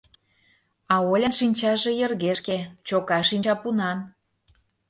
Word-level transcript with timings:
А 0.93 0.95
Олян 1.11 1.33
шинчаже 1.39 1.91
йыргешке, 1.99 2.57
чока 2.87 3.19
шинчапунан. 3.29 3.97